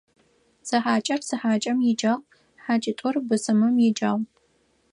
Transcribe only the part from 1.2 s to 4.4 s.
зы хьакӀэм иджагъу, хьакӀитӀур бысымым иджагъу.